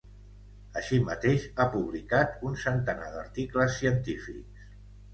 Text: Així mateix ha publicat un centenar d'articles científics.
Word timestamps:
Així 0.81 0.99
mateix 1.09 1.45
ha 1.51 1.67
publicat 1.77 2.41
un 2.51 2.59
centenar 2.65 3.13
d'articles 3.19 3.81
científics. 3.81 4.69